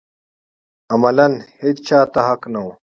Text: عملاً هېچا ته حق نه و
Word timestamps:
عملاً 0.93 1.27
هېچا 1.61 1.99
ته 2.13 2.19
حق 2.27 2.41
نه 2.53 2.61
و 2.65 2.67